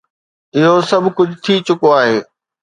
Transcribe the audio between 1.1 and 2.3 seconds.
ڪجهه ٿي چڪو آهي.